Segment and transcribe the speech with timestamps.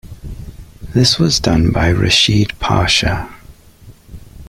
[0.95, 3.31] This was done by Reshid Pasha.